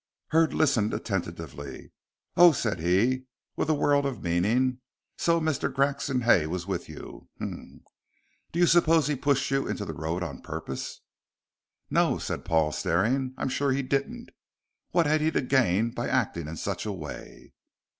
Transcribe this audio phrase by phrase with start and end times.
[0.29, 1.91] Hurd listened attentively.
[2.35, 4.79] "Oh," said he, with a world of meaning,
[5.15, 5.71] "so Mr.
[5.71, 7.29] Grexon Hay was with you?
[7.37, 7.83] Hum!
[8.51, 11.01] Do you suppose he pushed you into the road on purpose?"
[11.91, 14.29] "No," said Paul, staring, "I'm sure he didn't.
[14.89, 17.53] What had he to gain by acting in such a way?"